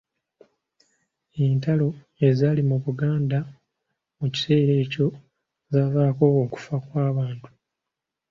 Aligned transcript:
Entalo 1.45 1.87
ezaali 2.27 2.61
mu 2.69 2.77
Buganda 2.85 3.39
mu 4.19 4.27
kiseera 4.33 4.73
ekyo 4.83 5.07
zaavaako 5.71 6.23
okufa 6.43 6.75
kw’abantu. 6.85 7.47